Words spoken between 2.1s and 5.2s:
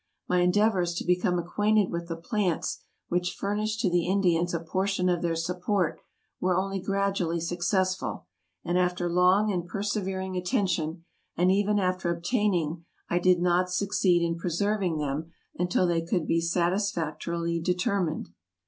plants which furnish to the Indians a portion